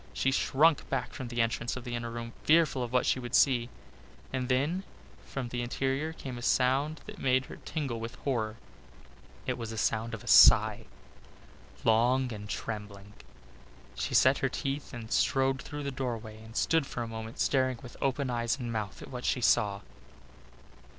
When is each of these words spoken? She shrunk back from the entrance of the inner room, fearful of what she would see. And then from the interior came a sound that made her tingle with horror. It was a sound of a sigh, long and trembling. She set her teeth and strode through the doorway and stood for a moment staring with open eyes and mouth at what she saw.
She 0.13 0.31
shrunk 0.31 0.89
back 0.89 1.13
from 1.13 1.27
the 1.27 1.41
entrance 1.43 1.77
of 1.77 1.83
the 1.83 1.93
inner 1.93 2.09
room, 2.09 2.33
fearful 2.43 2.81
of 2.81 2.91
what 2.91 3.05
she 3.05 3.19
would 3.19 3.35
see. 3.35 3.69
And 4.33 4.49
then 4.49 4.81
from 5.27 5.49
the 5.49 5.61
interior 5.61 6.11
came 6.11 6.39
a 6.39 6.41
sound 6.41 7.01
that 7.05 7.19
made 7.19 7.45
her 7.45 7.57
tingle 7.57 7.99
with 7.99 8.15
horror. 8.25 8.55
It 9.45 9.59
was 9.59 9.71
a 9.71 9.77
sound 9.77 10.15
of 10.15 10.23
a 10.23 10.27
sigh, 10.27 10.85
long 11.83 12.33
and 12.33 12.49
trembling. 12.49 13.13
She 13.93 14.15
set 14.15 14.39
her 14.39 14.49
teeth 14.49 14.91
and 14.91 15.11
strode 15.11 15.61
through 15.61 15.83
the 15.83 15.91
doorway 15.91 16.41
and 16.41 16.55
stood 16.57 16.87
for 16.87 17.03
a 17.03 17.07
moment 17.07 17.37
staring 17.39 17.77
with 17.83 17.95
open 18.01 18.31
eyes 18.31 18.57
and 18.57 18.73
mouth 18.73 19.03
at 19.03 19.11
what 19.11 19.23
she 19.23 19.39
saw. 19.39 19.81